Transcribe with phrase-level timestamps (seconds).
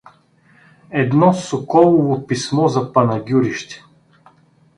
[1.01, 3.83] —Едно Соколово писмо за Панагюрище.